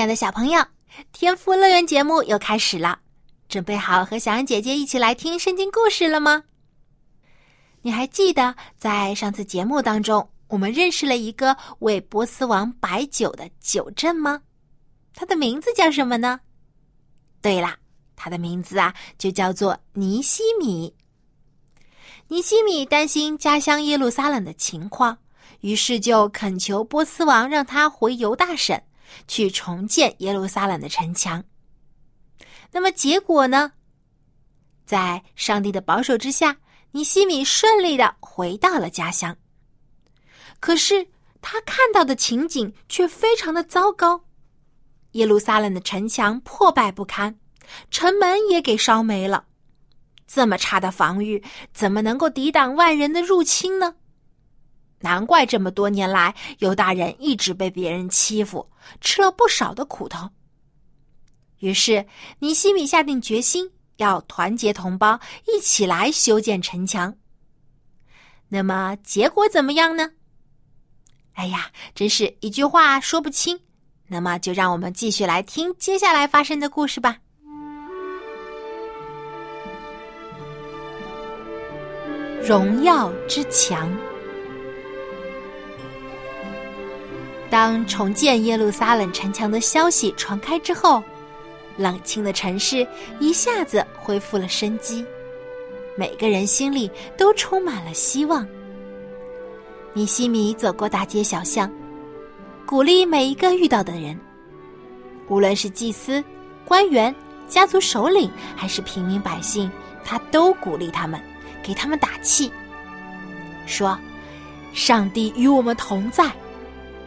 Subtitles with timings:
[0.00, 0.64] 亲爱的小朋友，
[1.12, 2.98] 天赋乐园节目又开始了，
[3.50, 6.44] 准备好和小羊姐姐一起来听圣经故事了吗？
[7.82, 14.40] 你还记得在上次节目当中，我们认识了一个为波斯王摆酒的酒镇吗？
[15.12, 16.40] 他的名字叫什么呢？
[17.42, 17.76] 对啦，
[18.16, 20.94] 他的名字啊就叫做尼西米。
[22.28, 25.18] 尼西米担心家乡耶路撒冷的情况，
[25.60, 28.80] 于是就恳求波斯王让他回犹大省。
[29.26, 31.44] 去重建耶路撒冷的城墙。
[32.72, 33.72] 那么结果呢？
[34.84, 36.56] 在上帝的保守之下，
[36.92, 39.36] 尼西米顺利的回到了家乡。
[40.58, 41.08] 可是
[41.40, 44.24] 他看到的情景却非常的糟糕：
[45.12, 47.38] 耶路撒冷的城墙破败不堪，
[47.90, 49.46] 城门也给烧没了。
[50.26, 53.96] 这么差的防御，怎么能够抵挡外人的入侵呢？
[55.00, 58.70] 难怪这么多年来，犹大人一直被别人欺负，
[59.00, 60.28] 吃了不少的苦头。
[61.60, 62.06] 于是，
[62.38, 67.14] 尼西米下定决心要团结同胞，一起来修建城墙。
[68.48, 70.10] 那么，结果怎么样呢？
[71.34, 73.60] 哎呀，真是一句话说不清。
[74.06, 77.18] 那么，就让我们继续来听接下来发生的故事吧。
[82.42, 83.90] 荣耀之墙。
[87.50, 91.02] 当重建耶路撒冷城墙的消息传开之后，
[91.76, 92.86] 冷清的城市
[93.18, 95.04] 一下子恢复了生机，
[95.96, 96.88] 每个人心里
[97.18, 98.46] 都充满了希望。
[99.92, 101.68] 尼西米走过大街小巷，
[102.64, 104.16] 鼓励每一个遇到的人，
[105.26, 106.22] 无论是祭司、
[106.64, 107.12] 官员、
[107.48, 109.68] 家族首领，还是平民百姓，
[110.04, 111.20] 他都鼓励他们，
[111.64, 112.52] 给他们打气，
[113.66, 113.98] 说
[114.72, 116.30] ：“上帝与我们同在。”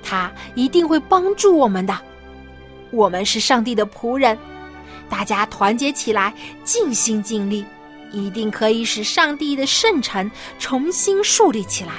[0.04, 1.98] 他一定会帮助我们的。
[2.92, 4.38] 我们是上帝的仆人，
[5.10, 6.34] 大家团结起来，
[6.64, 7.66] 尽心尽力，
[8.12, 11.94] 一定可以使上帝的圣城重新树立起来。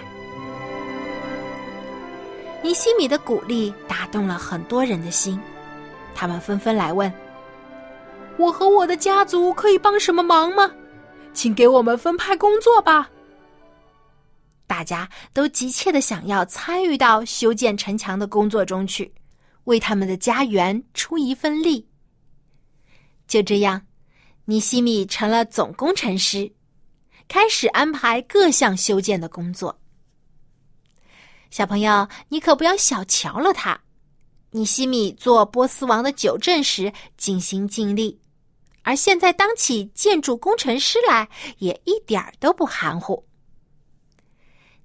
[2.62, 5.40] 尼西米的鼓励打动了很多人的心，
[6.14, 7.12] 他们纷纷来问
[8.38, 10.70] ：“我和我的家族可以帮什么忙吗？
[11.32, 13.08] 请给我们分派工作吧。”
[14.74, 19.14] 大家都急切的想要参与到修建城墙的工作中去，
[19.64, 21.88] 为他们的家园出一份力。
[23.28, 23.86] 就这样，
[24.46, 26.52] 尼西米成了总工程师，
[27.28, 29.78] 开始安排各项修建的工作。
[31.50, 33.80] 小朋友，你可不要小瞧了他。
[34.50, 38.20] 尼西米做波斯王的九镇时尽心尽力，
[38.82, 43.24] 而现在当起建筑工程师来，也一点儿都不含糊。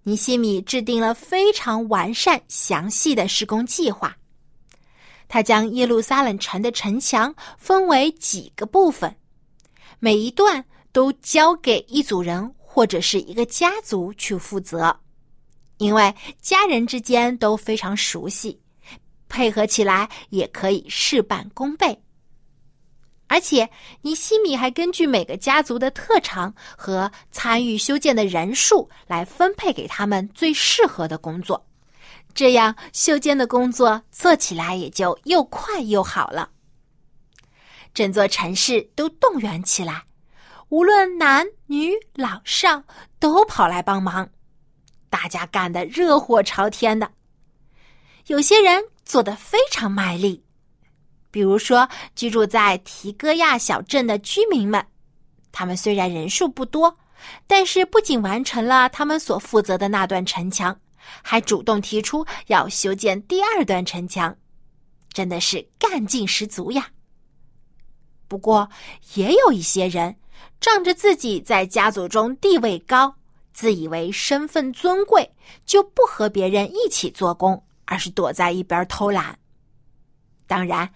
[0.03, 4.15] 尼西米制定了非常完善、详细的施工计划。
[5.27, 9.15] 他将耶路撒冷城的城墙分为几个部分，
[9.99, 14.99] 每一段都交给一组人或者是一个家族去负责，
[15.77, 18.59] 因为家人之间都非常熟悉，
[19.27, 22.01] 配合起来也可以事半功倍。
[23.29, 23.69] 而且，
[24.01, 31.63] 尼西米还根据每个家族的特长和参与修建的人数来分配给他们最适合的工作，
[32.33, 36.49] 这样修建的工作做起来也就又快又好了。
[37.93, 40.03] 整座城市都动员起来，
[40.69, 42.83] 无论男女老少
[43.19, 44.27] 都跑来帮忙，
[45.09, 47.11] 大家干得热火朝天的。
[48.25, 50.43] 有些人做得非常卖力。
[51.31, 54.83] 比如说，居住在提戈亚小镇的居民们，
[55.51, 56.97] 他们虽然人数不多，
[57.45, 60.75] 但是不仅完成了他们所负责的那段城墙，
[61.21, 64.35] 还主动提出要修建第二段城墙，
[65.13, 66.87] 真的是干劲十足呀。
[68.27, 68.67] 不过，
[69.13, 70.15] 也有一些人
[70.59, 73.13] 仗着自己在家族中地位高，
[73.53, 75.29] 自以为身份尊贵，
[75.65, 79.37] 就不和别人一起做工，而是躲在一边偷懒。
[80.47, 80.91] 当然。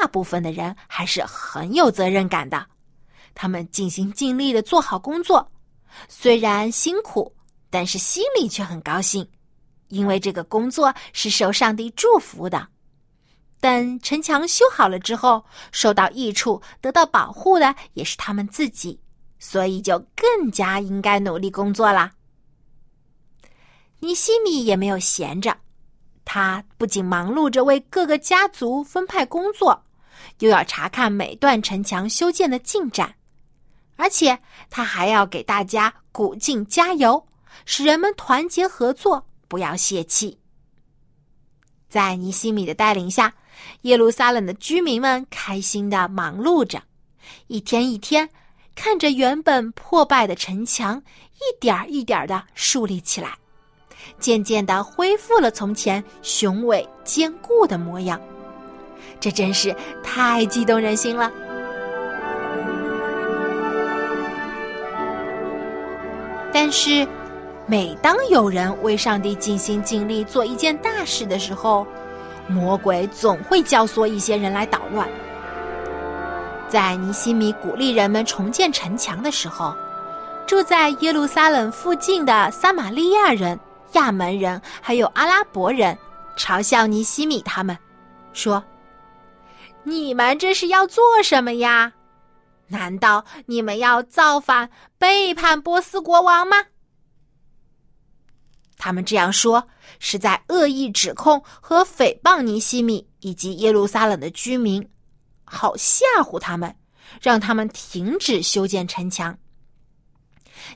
[0.00, 2.66] 大部分的人还是很有责任感的，
[3.34, 5.50] 他们尽心尽力的做好工作，
[6.08, 7.32] 虽然辛苦，
[7.70, 9.26] 但是心里却很高兴，
[9.88, 12.66] 因为这个工作是受上帝祝福的。
[13.60, 19.00] 等城墙修好了之后，受到益处、得到保护的也是他们自己，
[19.38, 22.10] 所以就更加应该努力工作啦。
[24.00, 25.56] 尼西米也没有闲着，
[26.34, 29.84] 他不仅忙碌着为各个家族分派工作，
[30.38, 33.14] 又要查看每段城墙修建的进展，
[33.96, 34.38] 而且
[34.70, 37.22] 他还要给大家鼓劲加油，
[37.66, 40.38] 使人们团结合作，不要泄气。
[41.90, 43.34] 在尼西米的带领下，
[43.82, 46.82] 耶路撒冷的居民们开心的忙碌着，
[47.48, 48.26] 一天一天，
[48.74, 51.02] 看着原本破败的城墙
[51.34, 53.36] 一点一点的树立起来，
[54.22, 58.18] 渐渐的恢复了从前雄伟坚固的模样。
[59.20, 61.30] 这真是太激动人心了。
[66.50, 67.06] 但是。
[67.64, 71.86] 每当有人为上帝尽心尽力做一件大事的时候，
[72.48, 75.08] 魔鬼总会教唆一些人来捣乱。
[76.68, 79.72] 在尼西米鼓励人们重建城墙的时候，
[80.44, 83.58] 住在耶路撒冷附近的撒玛利亚人、
[83.92, 85.96] 亚门人还有阿拉伯人
[86.36, 87.76] 嘲笑尼西米，他们
[88.32, 88.62] 说
[89.84, 91.92] ：“你们这是要做什么呀？
[92.68, 96.56] 难道你们要造反、背叛波斯国王吗？”
[98.78, 99.68] 他们这样说，
[100.00, 104.88] 是在恶意指控和诽谤尼西米以及耶路撒冷的居民，
[105.44, 106.74] 好吓唬他们，
[107.20, 109.38] 让他们停止修建城墙。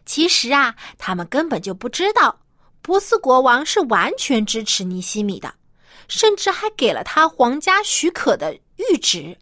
[0.04, 2.38] 其实啊，他们根本就不知道，
[2.86, 5.52] 波斯国王是完全支持尼西米的，
[6.06, 9.36] 甚至还给了他皇家许可的谕旨。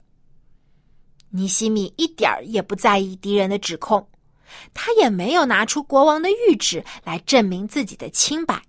[1.29, 4.09] 尼西米一点儿也不在意敌人的指控。
[4.73, 8.63] 他也没有拿出国王的谕旨来证明自己的清白，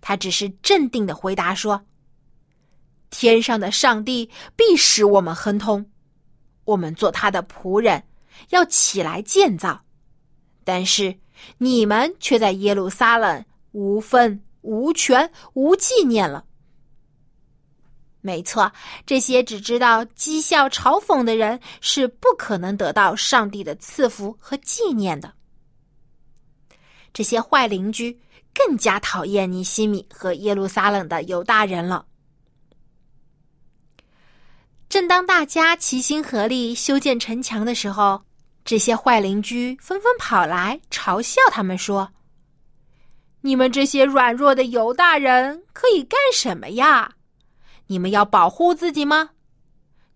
[0.00, 1.84] 他只是镇定的回答说
[3.10, 5.84] ：“天上的上帝必使我们亨通，
[6.64, 8.04] 我们做他的仆人，
[8.50, 9.82] 要起来建造。
[10.62, 11.18] 但是
[11.58, 16.44] 你们却在耶路撒冷无分、无权、无纪念了。”
[18.22, 18.70] 没错，
[19.06, 25.32] 这些只知道讥笑、嘲讽的人是不可能得到上帝的赐福和纪念的。
[27.14, 28.20] 这些坏邻居
[28.54, 32.04] 更加讨厌尼西米和耶路撒冷的犹大人了。
[34.90, 38.22] 正当大家齐心合力修建城墙的时候，
[38.66, 42.12] 这些坏邻居纷纷跑来嘲笑他们说
[43.42, 47.14] ：“你们这些软弱的犹大人可以干什么呀？”
[47.88, 49.30] 你们要保护自己吗？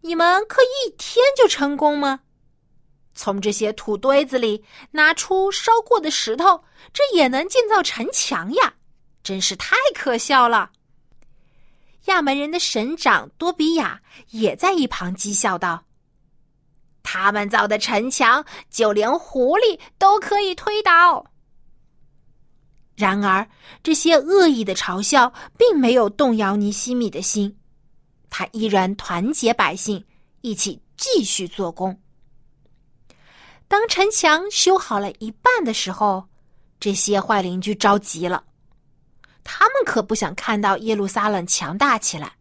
[0.03, 2.21] 你们可以一天就成功吗？
[3.15, 8.75] 从这些土堆子里拿出烧过的石头，这也能建造城墙呀？
[9.23, 10.71] 真是太可笑了！
[12.05, 15.85] 亚门人的省长多比亚也在一旁讥笑道
[17.03, 21.25] ：“他们造的城墙，就连狐狸都可以推倒。”
[22.97, 23.47] 然而，
[23.83, 27.57] 这些恶意的嘲笑并没有动摇尼西米的心。
[28.31, 30.05] 他依然团结百姓，
[30.43, 31.99] 一起继续做工。
[33.67, 36.25] 当城墙修好了一半的时候，
[36.79, 38.45] 这些坏邻居着急了，
[39.43, 42.33] 他们可不想看到耶路撒冷强大起来，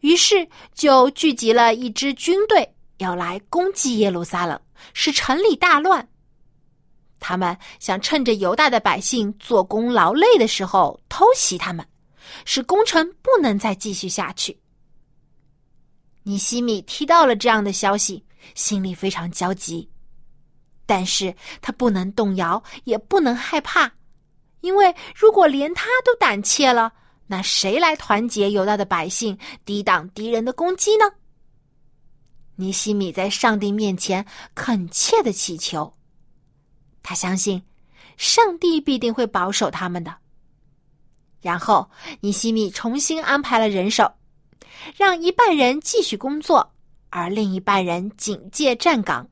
[0.00, 4.58] 于是就聚集了一支军队，要来攻击耶路撒冷，
[4.94, 6.08] 使城里大乱。
[7.20, 11.86] 他们想趁着犹大的百姓做工劳累的时候偷袭他们，
[12.44, 14.58] 使工程不能再继续下去。
[16.22, 19.88] 尼西米听到了这样的消息，心里非常焦急，
[20.84, 23.90] 但是他不能动摇，也不能害怕，
[24.60, 26.92] 因为如果连他都胆怯了，
[27.26, 31.04] 那谁来团结犹大的百姓，抵挡敌人的攻击呢？
[32.56, 35.94] 尼西米在上帝面前恳切的祈求，
[37.08, 37.62] 他相信
[38.18, 40.14] 上帝必定会保守他们的。
[41.40, 44.12] 然后，尼西米重新安排了人手。
[44.94, 46.74] 让一半人继续工作，
[47.08, 49.26] 而另一半人警戒站岗。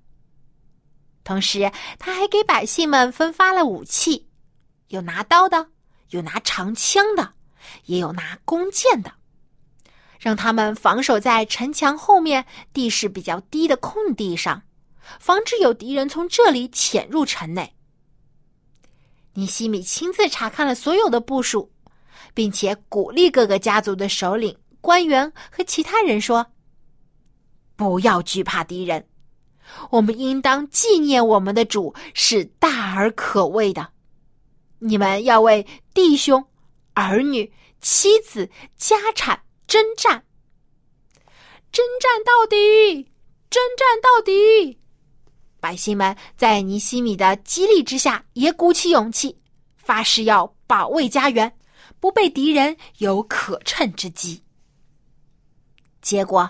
[1.23, 4.26] 同时，他还给百姓们分发了武器，
[4.88, 5.68] 有拿刀的，
[6.09, 7.35] 有拿长枪的，
[7.85, 9.12] 也有拿弓箭的，
[10.18, 14.62] 让他们防守在城墙后面地势比较低的空地上，
[15.19, 17.75] 防止有敌人从这里潜入城内。
[19.35, 21.71] 尼西米亲自查看了所有的部署，
[22.33, 24.57] 并且鼓励各个家族的首领。
[24.81, 26.47] 官员和其他人说
[27.77, 29.07] ：“不要惧怕敌人，
[29.91, 33.91] 我们应当纪念我们的主是大而可畏的。
[34.79, 36.45] 你们要为弟兄、
[36.95, 40.25] 儿女、妻子、家产，征战，
[41.73, 42.57] 征战到底，
[43.51, 44.79] 征战到底！
[45.66, 49.37] 百姓们在尼西米的激励之下，也鼓起勇气，
[49.76, 51.52] 发誓要保卫家园，
[51.99, 54.40] 不被敌人有可乘之机。
[56.00, 56.49] 结果，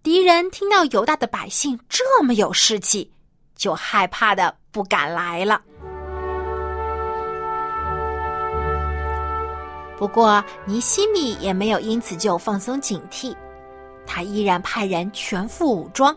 [0.00, 3.10] 敌人听到犹大的百姓这么有士气，
[3.56, 5.60] 就害怕的不敢来了。
[9.98, 13.36] 不过，尼西米也没有因此就放松警惕，
[14.06, 16.16] 他依然派人全副武装，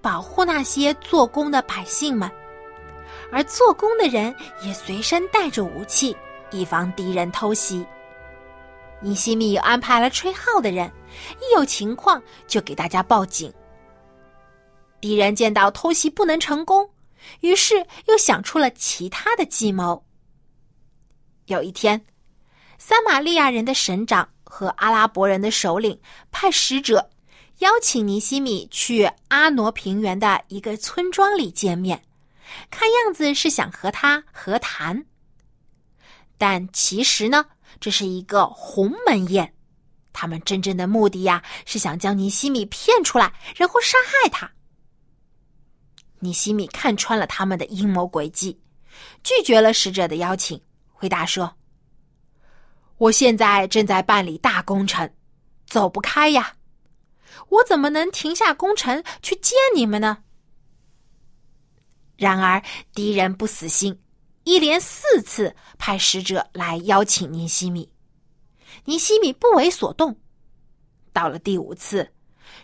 [0.00, 2.30] 保护那些做工的百姓们，
[3.32, 6.16] 而做工的人也随身带着武器，
[6.50, 7.84] 以防敌人偷袭。
[9.00, 10.90] 尼西米安排了吹号的人，
[11.40, 13.52] 一有情况就给大家报警。
[15.00, 16.88] 敌人见到偷袭不能成功，
[17.40, 20.04] 于是又想出了其他的计谋。
[21.46, 22.04] 有一天。
[22.80, 27.10] 撒玛利亚人的省长和阿拉伯人的首领派使者
[27.58, 32.04] 邀请尼西米去阿挪平原的一个村庄里见面，
[32.70, 35.04] 看样子是想和他和谈。
[36.36, 37.44] 但其实呢，
[37.80, 39.52] 这是一个鸿门宴，
[40.12, 44.48] 他们真正的目的呀是想将尼西米骗出来，然后杀害他。
[46.20, 48.56] 尼西米看穿了他们的阴谋诡计，
[49.24, 50.60] 拒绝了使者的邀请，
[50.92, 51.52] 回答说。
[52.98, 55.08] 我现在正在办理大工程，
[55.66, 56.54] 走不开呀！
[57.48, 60.18] 我怎么能停下工程去见你们呢？
[62.16, 62.62] 然而
[62.94, 64.00] 敌人不死心，
[64.44, 67.92] 一连四次派使者来邀请尼西米，
[68.84, 70.18] 尼西米不为所动。
[71.12, 72.12] 到了第五次，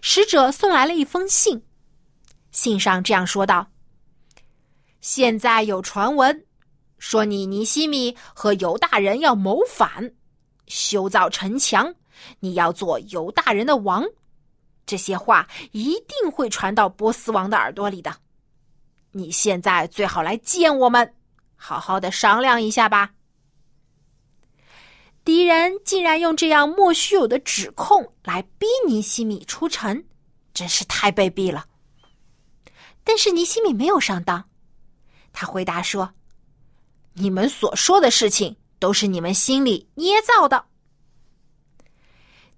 [0.00, 1.64] 使者送来了一封信，
[2.50, 3.70] 信上这样说道
[5.00, 6.44] ：“现在有传闻，
[6.98, 10.14] 说你尼西米和犹大人要谋反。”
[10.66, 11.94] 修造城墙，
[12.40, 14.02] 你要做犹大人的王，
[14.86, 18.14] 这些话一定会传到波斯王的耳朵里的。
[19.12, 21.14] 你现在最好来见我们，
[21.56, 23.12] 好好的商量一下吧。
[25.24, 30.04] 敌人竟然用这样莫须有的指控来逼尼西米出城，
[30.52, 31.66] 真是太卑鄙了。
[33.02, 34.44] 但是尼西米没有上当，
[35.32, 36.12] 他回答说
[37.14, 40.62] ：“你们所说的事情。”都是你们心里捏造的。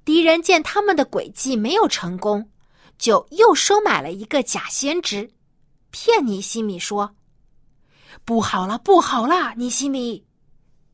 [0.06, 2.48] 敌人见他们的诡计没有成功，
[2.96, 5.28] 就又收买了一个假先知，
[5.90, 7.16] 骗尼西米说
[8.25, 10.25] ：“不好了，不好了，尼西米，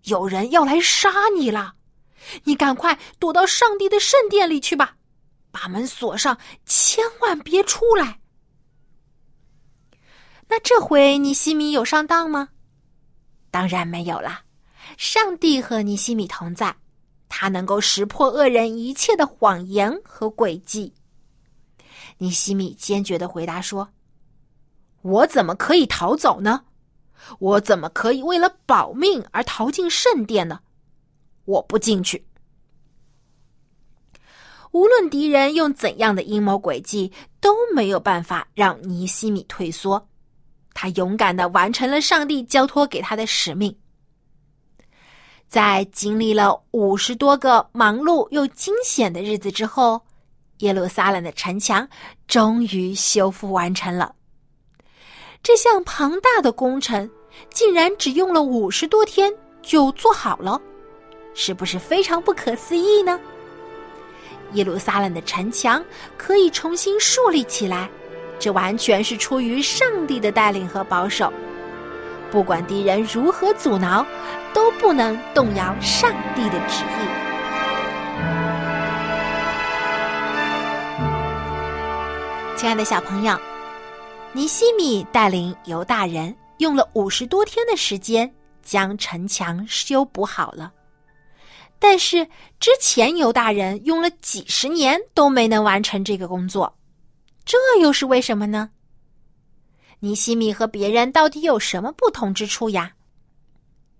[0.04, 1.74] 有人要来杀你了，
[2.44, 4.96] 你赶快躲到上帝的圣殿里去吧，
[5.50, 8.18] 把门锁上，千万别出来。”
[10.48, 12.48] 那这回尼西米有上当吗？
[13.50, 14.40] 当然没有了。
[14.96, 16.74] 上帝和尼西米同在，
[17.34, 20.92] 他能够识破恶人一切的谎言和诡计。
[22.18, 23.88] 尼西米坚决的回答说
[25.00, 26.64] ：“我怎么可以逃走呢？
[27.38, 30.60] 我怎么可以为了保命而逃进圣殿呢？
[31.46, 32.26] 我不进去。
[34.72, 37.10] 无论敌人用怎样的阴谋诡计，
[37.40, 40.06] 都没有办法让尼西米退缩。
[40.74, 43.74] 他勇敢的完成了上帝交托给他的使命。”
[45.52, 50.00] 在经历了五十多个忙碌又惊险的日子之后，
[50.60, 51.86] 耶路撒冷的城墙
[52.26, 54.14] 终于修复完成了。
[55.42, 57.10] 这项庞大的工程
[57.50, 59.30] 竟然只用了五十多天
[59.60, 60.58] 就做好了，
[61.34, 63.20] 是不是非常不可思议呢？
[64.54, 65.84] 耶路撒冷的城墙
[66.16, 67.90] 可以重新树立起来，
[68.38, 71.30] 这完全是出于上帝的带领和保守。
[72.30, 74.06] 不管敌人如何阻挠，
[74.54, 77.08] 都不能动摇上帝的旨意。
[82.56, 83.36] 亲爱的小朋友，
[84.32, 88.32] 尼西米带领犹大人用了五十多天的时间
[88.62, 90.72] 将城墙修补好了，
[91.80, 92.24] 但是
[92.60, 96.72] 之前犹大人用了几十年都没能完成这个工作，
[97.44, 98.70] 这又是为什么呢？
[99.98, 102.92] 尼西米和别人到底有什么不同之处呀？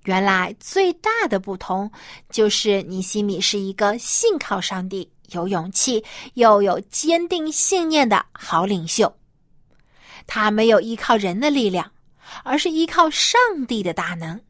[0.05, 1.91] 原来最大的不同
[2.29, 6.03] 就是尼西米是一个信靠上帝、有勇气
[6.35, 9.13] 又有坚定信念的好领袖。
[10.27, 11.91] 他没有依靠人的力量，
[12.43, 14.41] 而是依靠上帝的大能。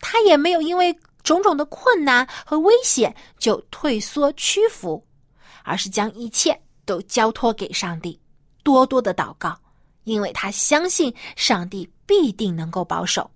[0.00, 5.04] 他也没有因为种种的困难和危险就退缩屈服，
[5.62, 8.20] 而是将一切都交托给上帝，
[8.62, 9.58] 多多的祷告。
[10.04, 13.30] 因为他相信上帝必定能够保守，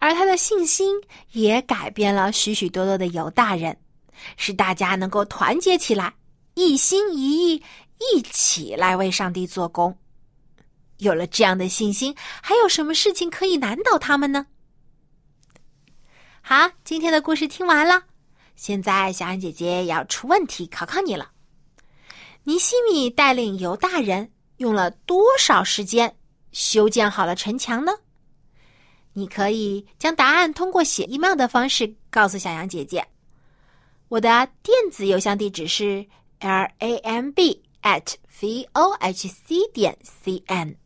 [0.00, 0.96] 而他的信心
[1.32, 3.76] 也改变了许许多多的犹大人，
[4.36, 6.12] 使大家能够团结起来，
[6.54, 7.62] 一心一意，
[7.98, 9.96] 一起来为上帝做工。
[10.96, 14.46] 有了这样的信心，还有什么事情可以难倒他们呢？
[16.40, 18.02] 好，今天的故事听完了，
[18.56, 21.30] 现在小安姐姐要出问题考考你了。
[22.44, 26.16] 尼西米带领犹大人用了多少时间
[26.52, 27.92] 修建好了城墙呢？
[29.12, 33.06] 你可以将答案通过写 email 的方式告诉小杨姐姐。
[34.08, 36.06] 我的电子邮箱地址是
[36.40, 40.76] l a m b at v o h c 点 c n。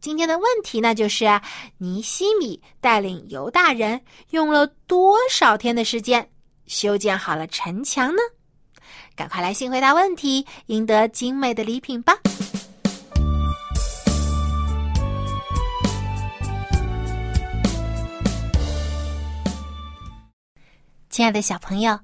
[0.00, 1.24] 今天的问题呢，就是
[1.78, 4.00] 尼西米带领犹大人
[4.30, 6.30] 用了多少天的时间
[6.66, 8.20] 修建好了城墙呢？
[9.16, 12.16] 赶快来信回答问题，赢得精美的礼品吧！
[21.18, 21.98] 亲爱的小朋友，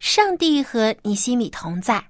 [0.00, 2.02] 上帝和尼西米同在。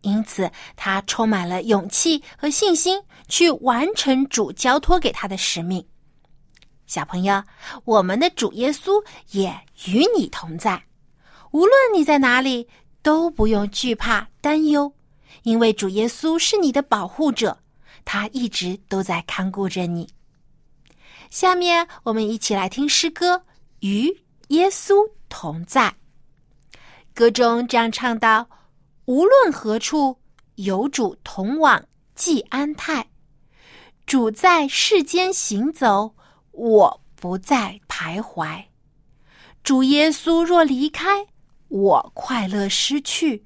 [0.00, 5.86] 因此，他充满了勇气和信心，去完成主交托给他的使命。
[6.86, 7.44] 小朋友，
[7.84, 9.54] 我们的主耶稣也
[9.88, 10.82] 与你同在，
[11.50, 12.66] 无论你在哪里，
[13.02, 14.90] 都不用惧怕担忧，
[15.42, 17.58] 因为主耶稣是你的保护者，
[18.06, 20.08] 他一直都在看顾着你。
[21.28, 23.36] 下面，我们一起来听诗歌
[23.80, 25.94] 《与耶稣同在》。
[27.14, 28.48] 歌中这样唱道。
[29.06, 30.16] 无论何处，
[30.54, 33.08] 有主同往，即安泰。
[34.06, 36.14] 主在世间行走，
[36.52, 38.64] 我不再徘徊。
[39.64, 41.26] 主耶稣若离开，
[41.68, 43.44] 我快乐失去。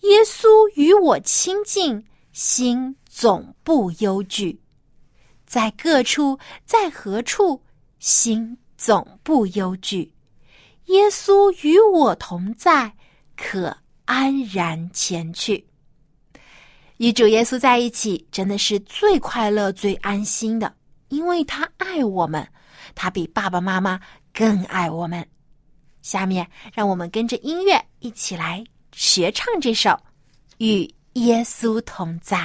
[0.00, 4.60] 耶稣与我亲近，心总不忧惧。
[5.46, 7.62] 在各处，在何处，
[8.00, 10.12] 心总不忧惧。
[10.88, 12.92] 耶稣与我同在，
[13.34, 13.74] 可。
[14.10, 15.62] 安然前去，
[16.96, 20.74] 与主耶稣在一起，真的是最快乐、最安心的，
[21.10, 22.48] 因为他爱我们，
[22.94, 24.00] 他比爸爸妈妈
[24.32, 25.28] 更爱我们。
[26.00, 29.90] 下面，让我们跟着音乐一起来学唱这首
[30.56, 32.38] 《与耶稣同在》。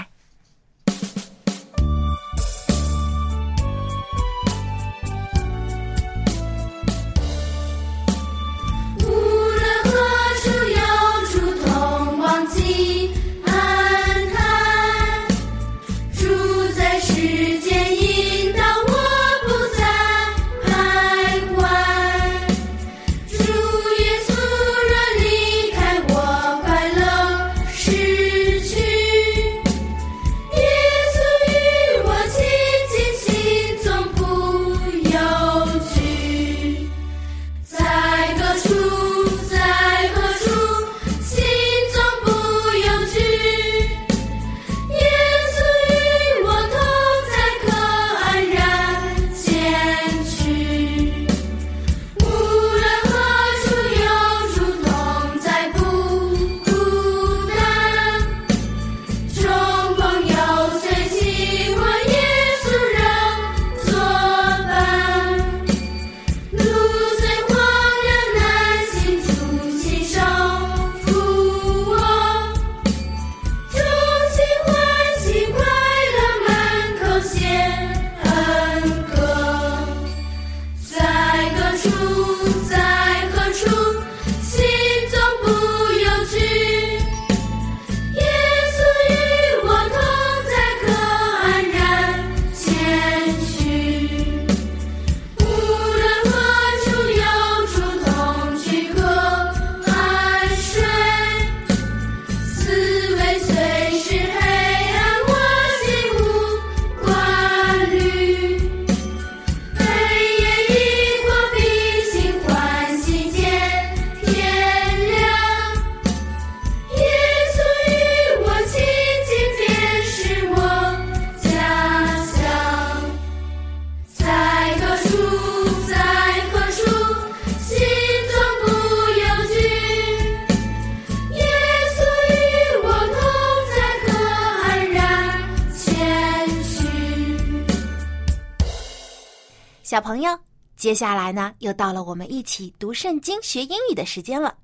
[139.94, 140.36] 小朋友，
[140.76, 144.56] 接下来呢，又到了我们一起读圣经、学英语的时间了。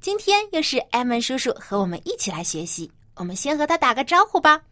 [0.00, 2.90] 今天又是艾文叔叔和我们一起来学习。
[3.16, 4.62] 我们先和他打个招呼吧。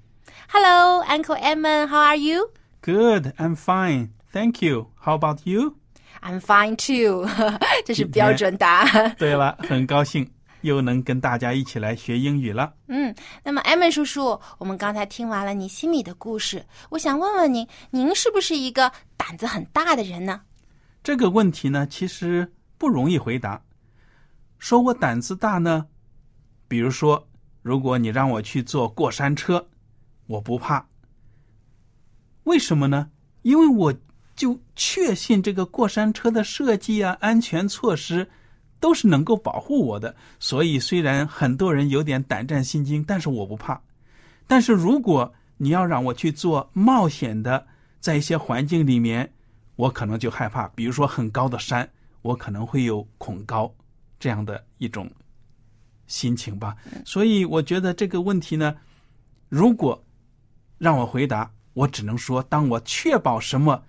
[0.50, 2.48] Hello, Uncle Edmund, how are you?
[2.80, 4.08] Good, I'm fine.
[4.32, 4.86] Thank you.
[4.98, 5.74] How about you?
[6.22, 7.28] I'm fine too，
[7.84, 9.14] 这是标准答案。
[9.18, 10.26] 对了，很高兴
[10.62, 12.75] 又能跟大家一起来学英语了。
[12.88, 20.42] 嗯，那么艾文叔叔，我们刚才听完了你心里的故事，我想问问您，您是不是一个胆子很大的人呢？
[21.03, 23.62] 这个问题呢，其实不容易回答。
[24.59, 25.87] 说我胆子大呢，
[26.68, 27.29] 比如说，
[27.62, 29.66] 如果你让我去坐过山车，
[30.27, 30.87] 我不怕。
[32.44, 33.11] 为什么呢？
[33.42, 33.94] 因为我
[34.37, 38.31] 就确信这个过山车的设计啊、安全措施
[38.81, 40.16] 都是能够保护我的。
[40.40, 43.81] 所以，虽然很多人有点胆战心惊，但是我不怕。
[44.49, 47.66] 但是，如果你要让我去做冒险的，
[48.01, 49.33] 在一些环境里面，
[49.77, 50.66] 我可能就害怕。
[50.69, 51.88] 比如说很高的山，
[52.23, 53.73] 我可能会有恐高。
[54.19, 55.11] 这样的一种
[56.07, 58.77] 心情吧，所以我觉得这个问题呢，
[59.49, 60.05] 如果
[60.77, 63.83] 让我回答，我只能说，当我确保什么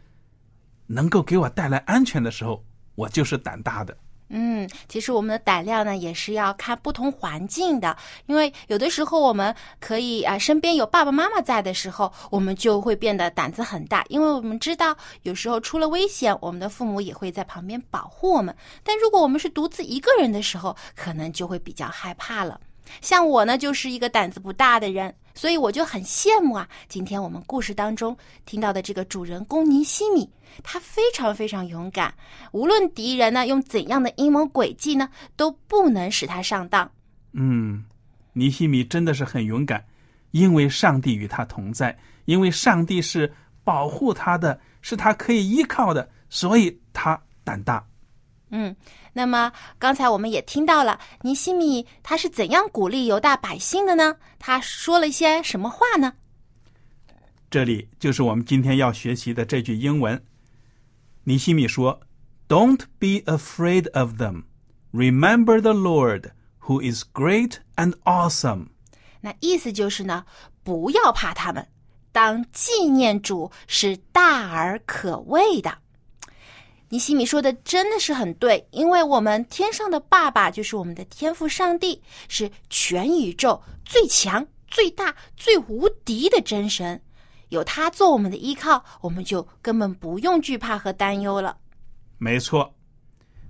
[0.88, 2.64] 能够给我带来安全的时候，
[2.96, 3.98] 我就是胆大的。
[4.34, 7.96] 嗯，其实我们的胆量呢，也是要看不同环境的。
[8.28, 18.56] 因为有的时候我们可以啊，身边有爸爸妈妈在的时候，我们就会变得胆子很大，因为我们知道有时候出了危险，我们的父母也会在旁边保护我们。
[18.84, 22.60] 但如果我们是独自一个人的时候，可能就会比较害怕了。
[23.00, 26.68] 像我呢，就是一个胆子不大的人，所以我就很羡慕啊。
[26.90, 30.30] 今天我们故事当中听到的这个主人公尼西米，
[30.64, 32.14] 他非常非常勇敢，
[32.52, 36.92] 无论敌人呢用怎样的阴谋诡计呢，都不能使他上当。
[37.34, 37.86] 嗯，
[38.34, 39.86] 尼西米真的是很勇敢，
[40.32, 43.32] 因为上帝与他同在，因为上帝是
[43.64, 47.86] 保护他的，是他可以依靠的，所以他胆大。
[48.52, 48.76] 嗯。
[49.14, 54.16] 那么刚才我们也听到了尼西米他是怎样鼓励犹大百姓的呢？
[54.40, 56.14] 他说了一些什么话呢？
[57.50, 60.24] 这里就是我们今天要学习的这句英文。
[61.26, 62.00] 尼西米说
[62.48, 64.44] ：“Don't be afraid of them.
[64.94, 68.68] Remember the Lord, who is great and awesome.”
[69.20, 70.26] 那意思就是呢，
[70.64, 71.68] 不要怕他们，
[72.14, 75.81] 当纪念主是大而可畏的。
[76.92, 87.02] 尼西米说的真的是很对，因为我们天上的爸爸就是我们的天赋上帝，是全宇宙最强、最大、最无敌的真神。
[87.48, 91.56] 有他做我们的依靠，我们就根本不用惧怕和担忧了。
[92.18, 92.76] 没错，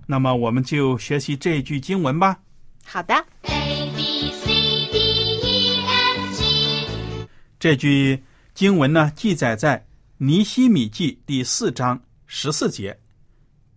[0.06, 2.38] 那么我们就学习这句经文吧。
[2.84, 3.12] 好的。
[3.42, 4.98] A B C D
[5.42, 7.26] E F G。
[7.58, 8.22] 这句
[8.54, 9.84] 经文呢，记载在
[10.18, 12.96] 尼西米记第四章十四节。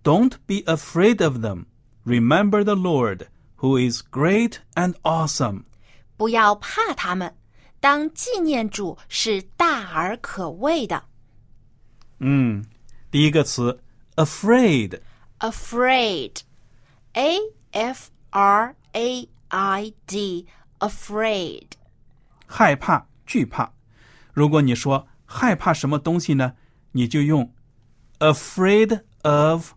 [0.04, 1.66] Don't be afraid of them.
[2.04, 5.64] Remember the Lord, who is great and awesome.
[6.16, 7.34] 不要怕他们，
[7.80, 11.04] 当纪念主是大而可畏的。
[12.18, 12.64] 嗯，
[13.10, 13.80] 第一个词
[14.16, 15.00] afraid。
[15.42, 16.42] Afraid,
[17.14, 17.38] A
[17.72, 20.46] F R A I D,
[20.80, 21.64] afraid.
[22.46, 23.72] 害怕、惧怕。
[24.34, 26.56] 如果你说害怕什么东西呢，
[26.92, 27.54] 你就用
[28.18, 29.72] afraid of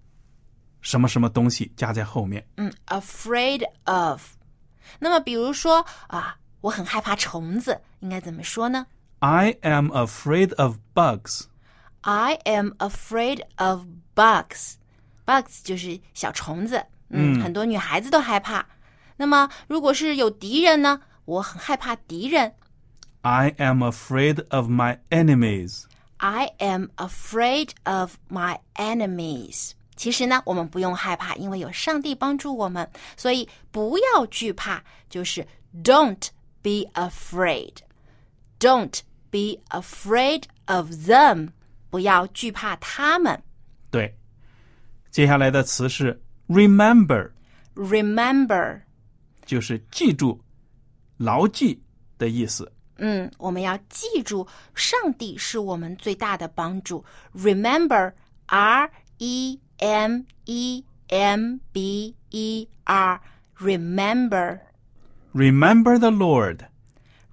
[0.89, 2.43] 什么什么东西加在后面。
[2.57, 4.23] 嗯，afraid of。
[4.99, 8.87] 那么，比如说啊，我很害怕虫子，应该怎么说呢
[9.19, 13.83] I am afraid of bugs.？I am afraid of
[14.15, 14.77] bugs.
[15.27, 18.65] Bugs 就是小虫子，嗯，嗯很多女孩子都害怕。
[19.19, 21.03] 那么，如果是有敌人呢？
[21.27, 22.55] 我很害怕敌人。
[23.21, 25.85] I am afraid of my enemies.
[26.17, 29.73] I am afraid of my enemies.
[29.99, 34.81] 其实呢，我们不用害怕，因为有上帝帮助我们，所以不要惧怕，
[35.11, 35.45] 就是
[35.83, 36.29] don't
[36.63, 37.75] be afraid.
[38.61, 41.49] Don't be afraid of them.
[41.91, 43.43] 不要惧怕他们。
[43.91, 44.15] 对，
[45.11, 48.81] 接下来的词是 remember，Remember，
[49.45, 50.41] 就是记住、
[51.17, 51.83] 牢记
[52.19, 52.71] 的意思。
[52.99, 57.05] 嗯，我们要记住，上帝是我们最大的帮助。
[57.35, 58.13] Remember,
[58.47, 63.20] R E M E M B E R,
[63.60, 64.60] remember,
[65.34, 66.68] Remember the Lord.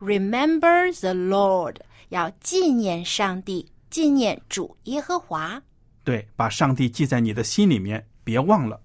[0.00, 1.76] remember the Lord，
[2.08, 5.62] 要纪念上帝，纪念主耶和华。
[6.02, 8.80] 对，把上帝记在你的心里面，别忘了。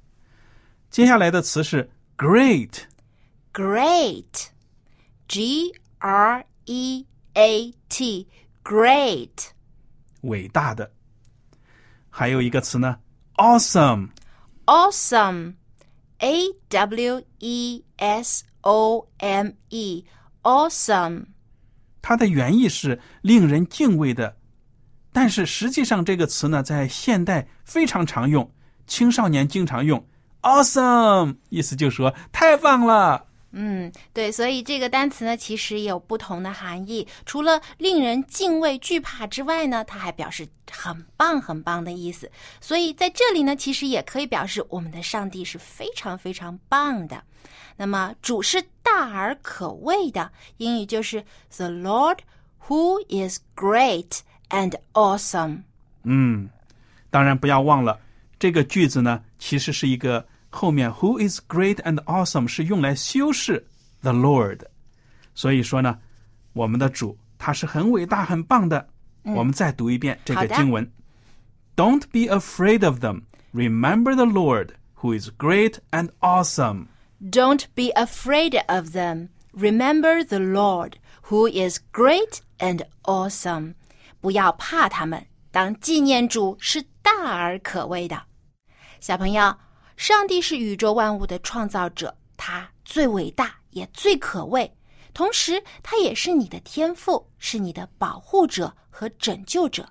[0.89, 2.84] 接下来的词是 great，
[3.54, 4.48] Great,
[5.28, 8.28] G R E A T,
[8.63, 9.48] great.
[10.22, 10.91] 伟大的。
[12.10, 12.98] 还有一个词呢
[13.40, 15.55] ，awesome，awesome,
[16.18, 20.05] A W E S O M E,
[20.42, 21.24] awesome.
[22.03, 24.37] 它的原意是令人敬畏的，
[25.12, 28.53] 但是实际上这个词呢，在现代非常常用，
[28.87, 30.07] 青少年经常用
[30.42, 33.26] “awesome”，意思就是说太棒了。
[33.53, 37.05] 嗯，对，所以这个单词呢，其实也有不同的含义。
[37.27, 42.31] 除了令人敬畏、惧怕之外呢，它还表示很棒、很棒的意思。
[42.61, 47.25] 所以在这里呢，其实也可以表示我们的上帝是非常非常棒的。
[47.77, 51.25] 那么主是大而可畏的，英语就是
[51.57, 52.19] The Lord
[52.69, 55.63] who is great and awesome。
[56.05, 56.51] 嗯，
[57.11, 57.99] 当然不要忘了
[58.39, 60.25] 这个句子呢，其实是一个。
[60.50, 63.68] 后面 Who is great and awesome 是用来修饰
[64.02, 64.62] the Lord，
[65.34, 66.00] 所以说呢，
[66.54, 68.88] 我们的主他是很伟大很棒的。
[69.24, 70.89] 嗯、我们再读一遍这个经文：
[71.76, 73.24] Don't be afraid of them.
[73.54, 74.70] Remember the Lord
[75.02, 76.86] who is great and awesome.
[77.20, 79.30] Don't be afraid of them.
[79.52, 80.94] Remember the Lord
[81.30, 83.74] who is great and awesome.
[84.22, 88.24] 不要怕他们，当纪念主是大而可畏的。
[89.02, 89.54] 小朋友。
[90.01, 94.73] 上帝是宇宙万物的创造者，他最伟大也最可畏，
[95.13, 99.87] 同时他也是你的天赋，是你的保护者和拯救者。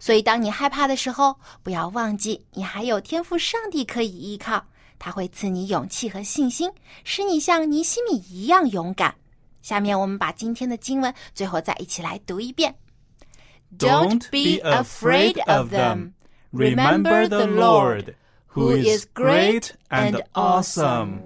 [0.00, 4.64] 所以，当你害怕的时候，不要忘记你还有天赋上帝可以依靠，
[4.98, 6.72] 他会赐你勇气和信心，
[7.04, 9.14] 使你像尼西米一样勇敢。
[9.60, 12.74] 下面我们把今天的经文最后再一起来读一遍
[13.78, 16.12] ：Don't be afraid of them.
[16.52, 18.14] Remember the Lord.
[18.54, 21.20] Who is great and awesome.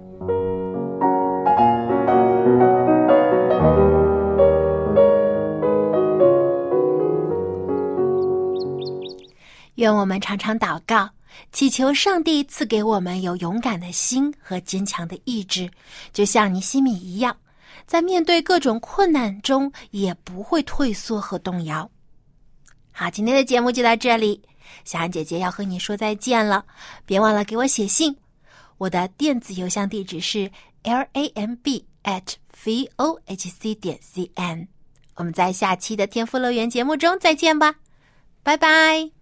[9.75, 11.09] 愿我们常常祷告，
[11.51, 15.69] 祈求上帝赐给我们有勇敢的心和坚强的意志，
[16.11, 17.37] 就像尼西米一样，
[17.85, 21.87] 在面对各种困难中也不会退缩和动摇。
[22.91, 24.41] 好，今天的节目就到这里。
[24.85, 26.65] 小安姐姐要和你说再见了，
[27.05, 28.15] 别忘了给我写信。
[28.77, 30.51] 我的电子邮箱地址是
[30.83, 34.67] l a m b at v o h c 点 c n。
[35.15, 37.75] 我们在下期的天赋乐园节目中再见吧，
[38.43, 39.16] 拜拜。